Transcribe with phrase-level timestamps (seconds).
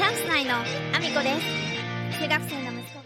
[0.00, 1.38] チャンス内のアミコで
[2.08, 2.22] す。
[2.22, 3.04] 中学生の息子が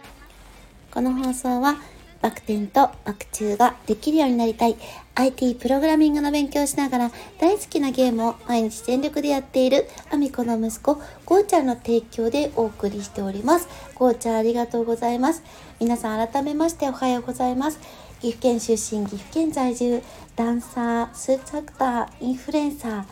[0.93, 1.75] この放送は
[2.23, 4.77] バク転とバク宙ができるようになりたい
[5.17, 7.11] IT プログラミングの勉強をしながら
[7.41, 13.67] 大好きなゲームを毎日全力でやっているアミコの息子ゴーちゃんの提供でお送りしております。
[13.97, 15.43] ゴーちゃんありがとうございます。
[15.81, 17.81] 皆さん改めましておはようございます。
[18.21, 20.01] 岐阜県出身、岐阜県在住、
[20.37, 23.05] ダンサー、スーツアクター、インフルエンサー、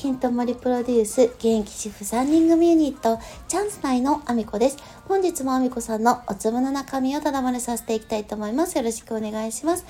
[0.00, 3.18] ケントモリプロデュース、現役主婦3人組ユニット、
[3.48, 4.78] チャンス内のアミコです。
[5.06, 8.78] 本日もアミコさんのお粒の中身をただまれさせていきたいと思います。
[8.78, 9.84] よろしくお願いします。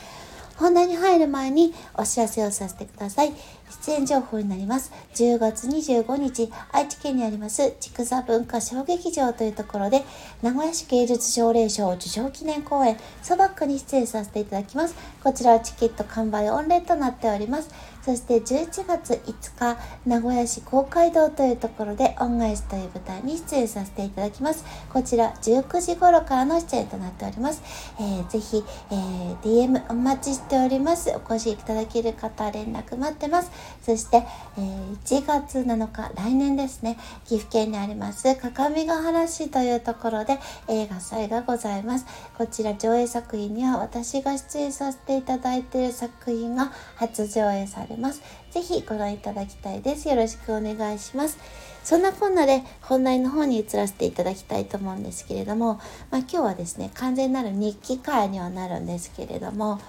[0.57, 3.33] 本題に入る前にお知らせをさせてください。
[3.71, 4.93] 出演情報になります。
[5.15, 10.05] 10月25日、愛知県にあります、筑座文化小劇場というところで、
[10.43, 14.95] 名古屋市芸術奨励賞受賞記念公演、ソバックに出演させていただきます。
[15.23, 17.71] こちらはチケット完売御礼となっております。
[18.03, 24.65] そして11月5日、名古屋市公会堂というところで、恩返しという舞台に出演させていただきます。
[24.93, 27.63] こちら19時頃からの出演となっております。
[27.99, 31.11] えー、ぜひ、えー、DM お待ちしております。
[31.11, 33.51] お越しいただける方、連絡待ってます。
[33.83, 34.25] そして、
[34.59, 42.07] えー、1月7日、来年ですね、岐阜県にあります、各務原市というところで映画祭がございます。
[42.37, 48.23] こちら上映作品には私が出演させていただいている作品が初上映されます。
[48.51, 50.09] ぜひご覧いただきたいです。
[50.09, 51.39] よろしくお願いします。
[51.83, 59.81] そんなこんなで本題の方に移らせていただきたいと思うんですけれども、まあ、今日はですね、完全なる日記会にはなるんですけれども、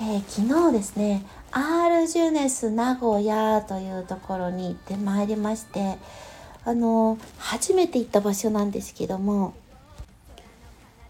[0.00, 1.24] えー、昨日ですね、
[1.58, 5.96] R ジュネス名古屋というところに行ってまいりまして、
[6.66, 9.54] あの、初めて行った場所なんですけども、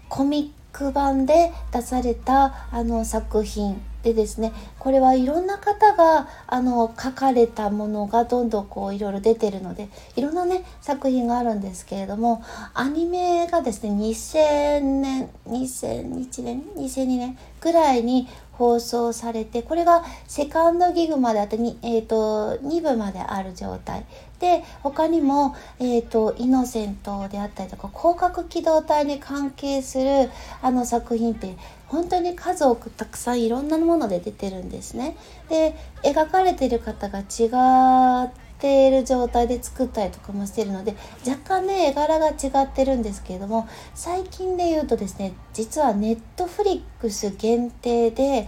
[0.10, 12.44] コミック版で出されたあの作品でですねこれはいろんな方があの書かれたものがどんどんこういろいろ出てるのでいろんなね作品があるんですけれども
[12.74, 24.06] アニメがですね2000年2001年2002年ぐらいに放送されてこれがセカンドギグまであってに、えーと、2部まである状態
[24.42, 30.30] で他にも、えーと、イノセントであったりとか広角機動隊に関係する
[30.62, 31.56] あの作品って
[31.88, 35.16] 本当に数多くたくさんいろんなもので出てるんですね。
[35.48, 40.96] で描かれてる方が違ている状態で作ったりとかもしてるので
[41.28, 48.48] 若干ね絵柄が違ってるんですけれども最近で言うとですね実はネットフリックス限定で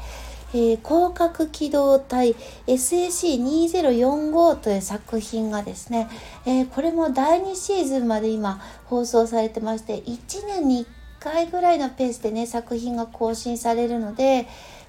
[0.54, 2.36] えー、広角機動隊
[2.68, 6.10] SAC2045 という作品がですね、
[6.46, 10.86] えー、これも第2シーズンまで今放送されてまして1年に
[11.20, 14.46] 1回ぐらいのペースでね作品が更新されるので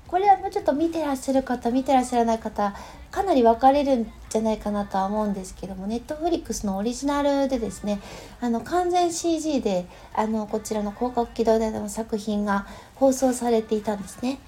[0.09, 2.75] これはもうちょっと見てらっしゃる方見てらっしゃらない方
[3.11, 8.01] かなり分かれるじゃないかなとは思うんですけどもネットフリックスのオリジナルでですね
[8.41, 14.39] あの完全 CG であのこちらの広角機動隊の作品が放送されていたんですね。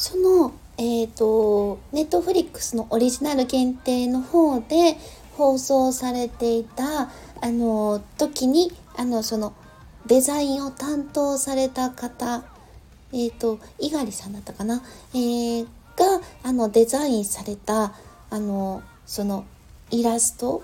[0.00, 4.96] その、えっ、ー、と、ネットフリックスのオリジナル限定の方で
[5.36, 7.10] 放送されていた、あ
[7.44, 9.52] の、時に、あの、その、
[10.06, 12.44] デザインを担当された方、
[13.12, 15.66] えっ、ー、と、猪狩さんだったかな、えー、
[16.00, 17.92] が、あの、デザインされた、
[18.30, 19.44] あの、その、
[19.90, 20.62] イラスト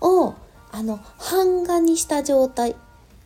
[0.00, 0.34] を、
[0.70, 1.00] あの、
[1.32, 2.76] 版画にした状態。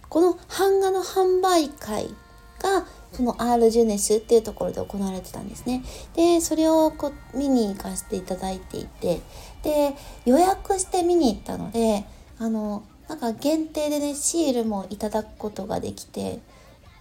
[0.08, 2.14] この版画の販売会
[2.60, 5.82] がその R ジュネスっていうところで行われてたんですね。
[6.14, 9.20] で、それをこ見に行かせていただいていて、
[9.62, 12.04] で、予約して見に行ったので、
[12.38, 16.40] あの、なんか限定でね、シールもいただくことができて、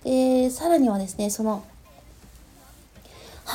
[0.03, 1.64] で、さらにはですね、その、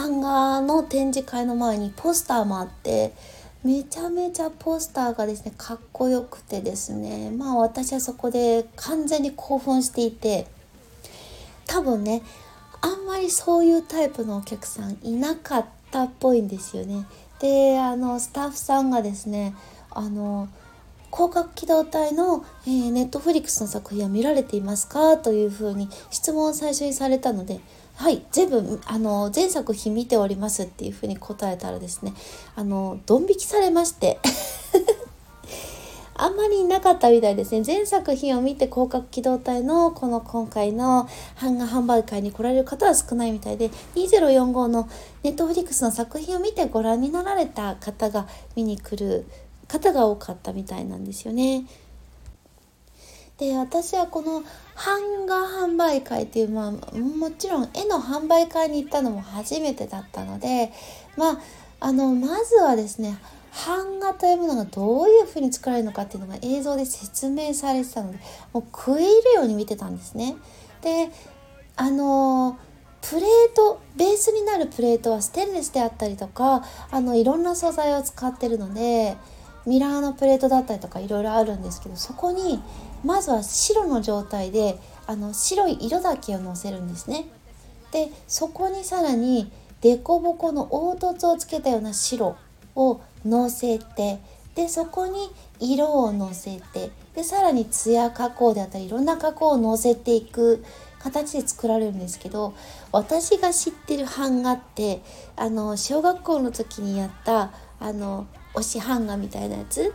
[0.02, 3.14] 版画の展示会の前にポスターもあって、
[3.62, 10.48] めちゃめちゃポスターがですね、かっこよくてですね、まあ私はそこで完全に興奮していて、
[11.68, 12.22] 多分ね
[12.80, 17.06] あんまりそういうタイプのお客さんいなかったっぽいんですよね。
[17.38, 19.54] であのスタッフさんがですね
[19.90, 20.48] あの
[21.14, 25.16] 広角機動隊の、えー、ネットフリックスの作品は見られていますか？
[25.18, 27.60] というふうに質問を最初にされたので、
[28.02, 32.14] はい、全部、あの、全作品見ておりますっていうふうに答えたらですね、
[32.56, 34.18] あの、ドン引きされまして
[36.16, 41.08] あんまりなかったみたいですね全作品を見て広角機動隊のこの今回の
[41.40, 44.88] 版画販売会に来られる方は少ないみたいで2045の
[45.22, 48.26] ネットフリックスの作品を見てご覧になられた方が
[48.56, 49.26] 見に来る
[49.68, 51.66] 方が多かったみたいなんですよね。
[53.42, 54.44] で私はこの
[54.76, 60.72] 版画販売会っていう、まあ、もちろん絵の販売会に行ったのも初めてだったので
[61.16, 61.38] まあ
[61.80, 63.18] あのまずはですね
[63.66, 68.18] 版画というものがどういうふうに作られるのかっていうのが映像で説明されてたので
[68.52, 70.36] もう食い入るように見てたんですね。
[70.80, 71.10] で
[71.76, 72.56] あの
[73.00, 79.16] プレートベースになるプレートはステンレスであったりとかあのいろんな素材を使ってるので
[79.66, 82.62] ミラーのプレートだったりとかいろいろあるんですけどそこに
[83.04, 87.26] まずは白の状態であの白い色だけをのせるんですね。
[87.90, 89.50] でそこにさらに
[89.80, 92.36] 凸凹の凹凸をつけたような白
[92.74, 94.20] をのせて
[94.54, 100.64] でそこに色をのせてでさらに艶加工であったりいろんな加工をのせていく
[101.00, 102.54] 形で作られるんですけど
[102.92, 105.02] 私が知ってる版画って
[105.36, 109.92] あの小学校の時にやったあの押し版画みたいなやつ？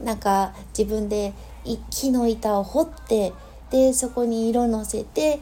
[0.00, 1.34] なんか自分で
[1.90, 3.32] 木の板を彫って
[3.70, 5.40] でそこに色のせて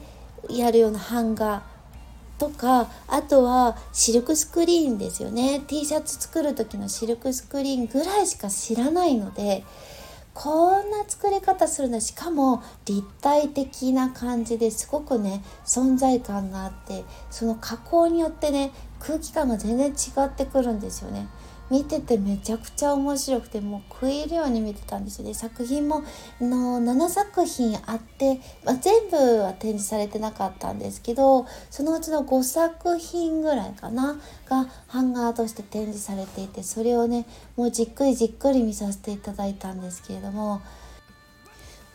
[0.49, 1.63] やるような版画
[2.37, 9.63] とかあとはシルクスクリーンですよね T シャツ作る時のシルクスクリーンぐらいしか知らないので
[10.33, 19.93] こんな作り方するんだしかも立体的な感じですごくね存在感があってその加工によってね空気感が全然違
[20.25, 21.27] ってくるんですよね。
[21.69, 25.27] 見ててめちゃくちゃ面白くてもう食い入るように見てたんですよ。
[25.27, 26.03] ね作品も
[26.41, 37.25] の7作品あって、まあ、全部は展示されてなかったんですけどそのうちの5作品ぐらいかながハンガーとして展示されていてそれをね
[37.55, 40.61] もうじっくりじっくり見させていただいたんですけれども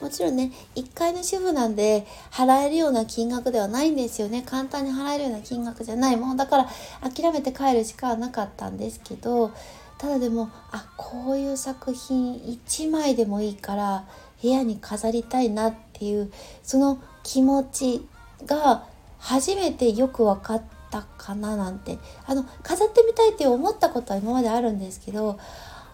[0.00, 4.42] もちろんね1階の主婦なんで払えるような金額ではないんですよね。
[4.44, 6.16] 簡単に払えるような金額じゃない。
[6.16, 6.68] もんだから
[7.00, 9.52] 諦めて帰るしかなかったんですけど
[9.98, 14.04] ただでもあこういう作品1枚でもいいから
[14.42, 16.32] 部屋に飾りたいなっていう
[16.62, 18.06] その気持ち
[18.44, 18.84] が
[19.18, 21.98] 初めてよく分かったかななんて。
[22.26, 25.38] あの飾ってみたいって思ったことは今まであるんですけど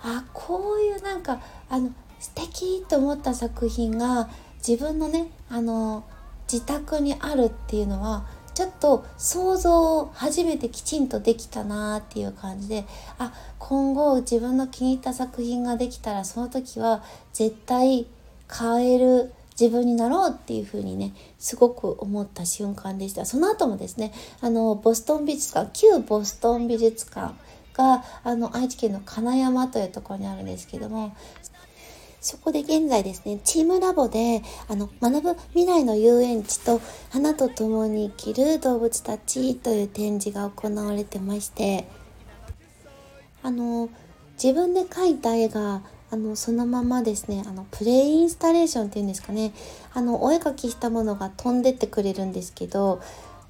[0.03, 1.91] あこういうなんかあの
[2.21, 4.29] 素敵と思った作品が
[4.67, 6.05] 自分のねあの
[6.51, 8.25] 自宅にあるっていうのは
[8.55, 12.85] ちょっと想像を初めてきちんとできたなっていう感じで
[13.19, 17.03] あ今後自分の気に入った作品ができたらその時は
[17.33, 18.07] 絶対
[18.53, 23.25] 変える自分になろうっていう風にねすごく思った瞬間でした。
[23.27, 27.35] その後もですねあのボストン美術館旧ボストン美術館
[27.75, 31.15] があの愛知県の金山というところにあるんですけども
[32.21, 36.81] そこで現在ですね、チームラボで、あの、学ぶ未来の遊園地と
[37.11, 41.89] 花と共に生きる動物たちという展示が行われてまして、
[43.43, 43.89] あの、
[44.43, 49.53] 自分で描いた絵が、あの、そのままですね、あの、プレイインスタレーションっていうんですかね、
[49.95, 53.01] あの、お絵描きしたものが飛んでってくれるんですけど、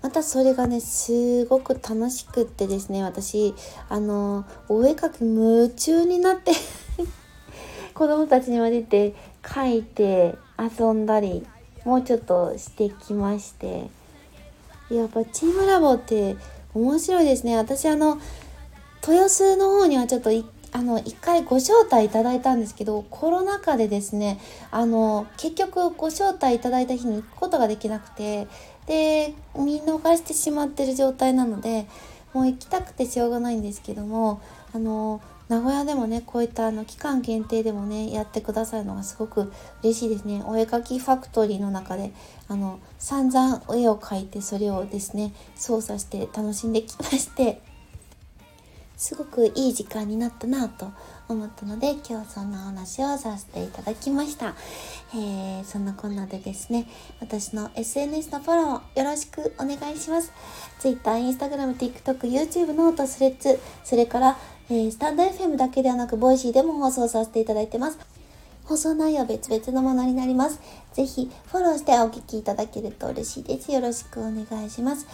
[0.02, 3.54] またそれがね、すごく楽しくってですね、私、
[3.88, 6.52] あの、お絵描き夢中になって
[7.94, 9.14] 子供たちには出て
[9.46, 11.46] 書いて遊んだり
[11.84, 14.00] もうちょっとしてきまして。
[14.90, 16.36] やっぱチームラボって
[16.74, 17.56] 面白いですね。
[17.56, 18.18] 私あの
[19.06, 20.30] 豊洲の方にはちょっと
[20.72, 24.38] あの1回ご招待いただいたんですけどコロナ禍でですね
[24.70, 28.46] あの結局ご招待いただいた日に行くことができなくて
[28.86, 31.86] で見逃してしまってる状態なので
[32.32, 34.40] もう行きたくてしょうがないんですけども
[34.72, 39.52] あの名古屋でもねこういったあの期間限定でもねやってくださるのがすごく
[39.82, 40.44] 嬉しいですね。
[40.46, 42.12] お絵かきファクトリーの中で
[42.46, 47.60] あの散々絵を描いてそれをですね操作して楽しんできまして
[48.96, 50.92] すごくいい時間になったなと
[51.26, 54.54] 思ったので今日そんなお話をさせていただきました、
[55.14, 56.86] えー、そんなこんなでですね
[57.18, 60.32] 私の SNS のフォローよろしくお願いします。
[60.78, 64.38] Twitter、Instagram、TikTok、YouTube ノート、スレッズそれから
[64.72, 67.98] えー、スタンド FM だけではなく、ボイシーでも放送させていただいてます。
[68.66, 70.60] 放送内容別々のものになります。
[70.92, 73.72] ぜひフォローしてお聴きいただけると嬉しいです。
[73.72, 75.08] よろしくお願いします。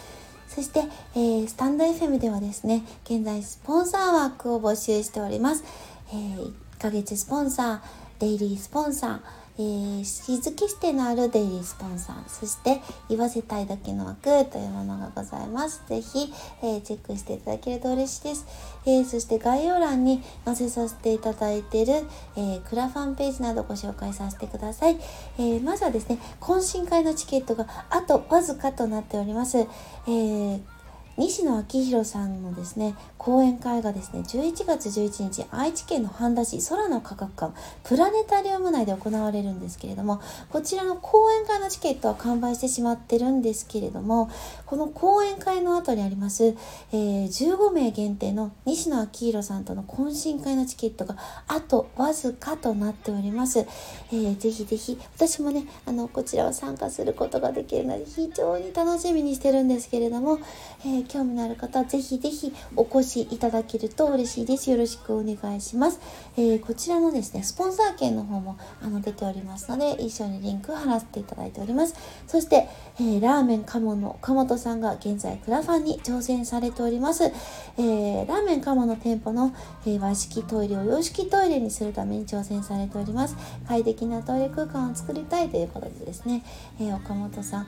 [0.46, 0.80] そして、
[1.14, 5.64] えー、スタンド FM ではですね、現在スポンサー枠を募集しております。
[6.10, 9.20] えー、1ヶ月スポンサー、デイリースポンサー、
[9.58, 15.82] えー、日付指定のあるデイリースポンサー、そして言わせたいだけの枠というものがございます。
[15.88, 16.32] ぜひ、
[16.62, 18.46] えー、チェックしていただけると嬉しいです。
[18.84, 22.04] えー、そして概要欄に載せさせていただいている、
[22.36, 24.98] えクラファンページなどご紹介させてください。
[25.38, 29.66] えまずはですね、懇親会のチケットがあとわずかとなっております。
[30.06, 30.60] え
[31.18, 37.54] 西野昭弘さんのですね講演会がですね11月11日愛知県の半田市空の科学館
[37.84, 40.20] プラネタリウム内で行われるんですけれども
[40.50, 44.30] こちらの講演会のチケットは完売してしまってるんですけれども
[44.66, 46.54] この講演会の後にあります、
[46.92, 51.16] えー、15名限定の西野昭弘さんとの懇親会のチケットが
[51.48, 60.38] あとわずかとなっております、えー、ぜひぜひ私もねあのこちらは参加することができるので非常に楽しみにしてるんですけれども、
[60.84, 64.70] えー興味のある方、ぜひぜひお越しいただけると嬉しいです。
[64.70, 66.00] よろしくお願いします。
[66.36, 71.94] えー、こちらのですね、スポンサー券の方もあの出ておりますので、一緒にリンク貼らせていただいております。
[72.26, 77.24] そして、えー、ラーメンカモの岡本さんが現在クラファンに挑戦されております。
[77.24, 79.54] えー、ラーメンカモの店舗の、
[79.86, 83.36] え和式トイレを洋式トイレにするために挑戦されております。
[83.66, 86.44] 快適なトイレ空間を作りたいということでですね、
[86.80, 87.66] え岡本さん、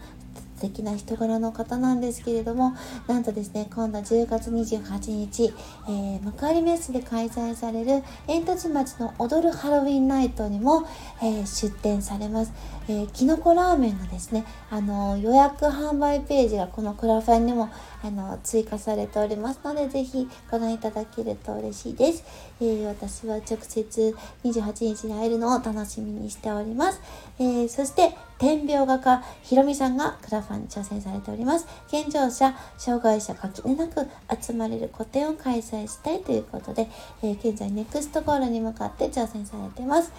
[0.58, 2.72] 素敵な人柄の方なんですけれども
[3.06, 5.54] なんとですね今度は10月28日、
[5.88, 10.84] えー、幕張メッセで開催される煙突町の踊るハロウィンナイトにも、
[11.22, 12.52] えー、出展されます、
[12.88, 17.70] えー、きのこラーメンがですねあの予約販売ページがこのクラファンにも
[18.02, 22.24] あの追加されておりますのでぜひご覧いただけると嬉しいです、
[22.60, 27.00] えー、私は直接28日に会えるのを楽しみにしております、
[27.38, 31.66] えー、そして点描画家ひろみさんがクラファンに挑戦されております。
[31.90, 34.06] 健常者障害者垣根なく
[34.40, 36.88] 集まれる個展を開催したいということで、
[37.22, 40.12] えー、現在ネクストゴールに向かって挑戦されてます。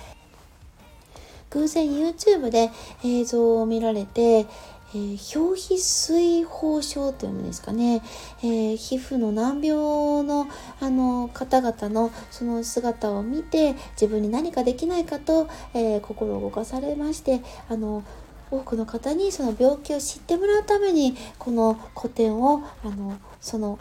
[1.52, 2.70] 偶然 YouTube で
[3.04, 4.46] 映像を見られて、
[4.94, 8.02] えー、表皮水疱症というんですかね、
[8.42, 10.48] えー、皮膚の難病の
[10.80, 18.04] あの方々のその姿を見て自分に何かできないかと、えー、心を動かされましてあの
[18.52, 23.78] 多くの方にその病気を知ってもらうためにこの古典をあのその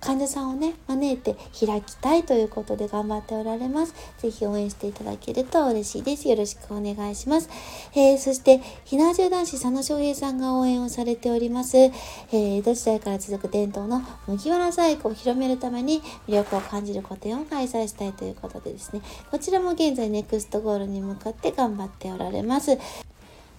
[0.00, 3.94] 患者さんをね、招いて開きたいということで頑張っておられます。
[4.18, 6.28] ぜひ応援していただけると嬉しいです。
[6.28, 7.50] よろしくお願いします。
[7.94, 22.78] えー、そして、ひなじゅう男子佐野翔平さんが応援をされております、えー、江戸時代から続く伝統の麦わら細工を広めるために魅力を感じる個展を開催したいということでですね、こちらも現在ネクストゴールに向かって頑張っておられます。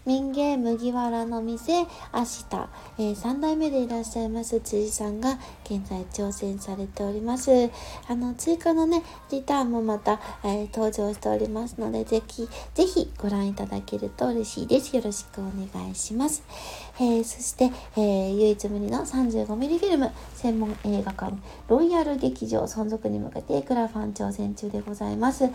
[0.05, 2.45] 民芸麦わらの店明日、
[2.97, 7.51] えー、3代目でいらっしゃいます辻さんが現在挑戦されております。
[8.07, 14.95] あの追加のねリターンもまた、えー、登場しておりますのでぜひぜひご覧いただけると嬉しいです。
[14.95, 16.43] よろしくお願いします、
[16.99, 21.33] えー、そして、えー、唯一無二の 35mm フィルム専門映画館
[21.67, 25.45] ロイヤル劇場存続に向けてクラファン挑戦中でございます、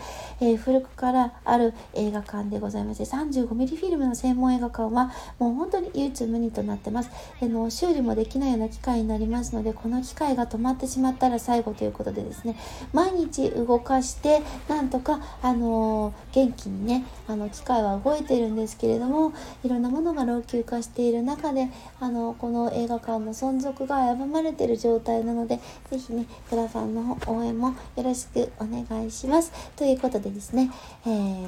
[0.41, 7.09] えー、古くからある映画館でございまして 35mm フィルムの専門映画館はもう本当に唯一無二となってます。
[7.41, 12.55] あの修理もできないような機械になりますのでこの機械が止まってしまったら最後ということでですね
[12.93, 19.33] 毎日動かしてなんとかあの元気にねあの機械は動いてるんですけれども
[19.63, 25.59] いろんなものが老朽化している中であのこの映画館の存続が危ぶまれている状態なので
[25.91, 29.51] 是非ねクラファンの応援もよろしくお願いします。
[29.75, 30.71] ということでですね、
[31.05, 31.47] えー、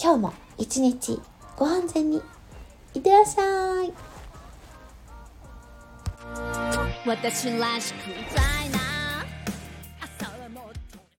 [0.00, 1.20] 今日も一日
[1.56, 2.22] ご安全に
[2.94, 3.92] いってらっしゃい。
[7.06, 8.75] 私らしく